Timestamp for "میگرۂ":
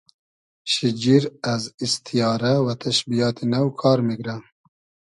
4.07-4.35